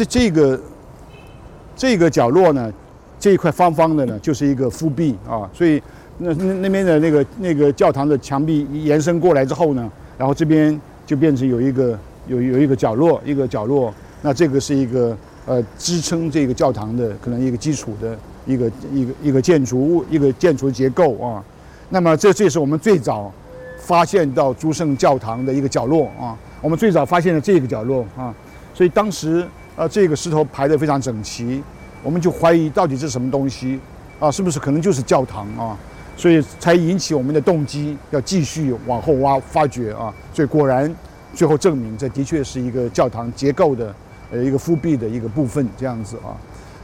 [0.00, 0.58] 这这个
[1.76, 2.72] 这个角落呢，
[3.18, 5.48] 这一块方方的呢，就是一个腹壁啊。
[5.52, 5.82] 所以
[6.16, 13.92] 那那那边的那个那个教堂的墙壁延伸过来之后呢，然后这边就变成有一个有有一个角落，一个角落。
[14.22, 15.16] 那这个是一个
[15.46, 21.44] 呃支撑这个教堂的可能一个基础的一个一个一个建筑物，一个建筑结构啊。
[21.90, 23.30] 那么这这是我们最早
[23.78, 26.36] 发现到诸圣教堂的一个角落啊。
[26.62, 28.34] 我们最早发现了这个角落啊，
[28.74, 29.46] 所以当时
[29.76, 31.62] 啊这个石头排得非常整齐，
[32.02, 33.80] 我们就怀疑到底是什么东西
[34.18, 34.30] 啊？
[34.30, 35.76] 是不是可能就是教堂啊？
[36.16, 40.12] 所以才引起我们的动机，要继续往后挖发掘啊。
[40.34, 40.94] 所以果然
[41.34, 43.94] 最后证明这的确是一个教堂结构的
[44.30, 46.36] 呃一个复壁的一个部分这样子啊。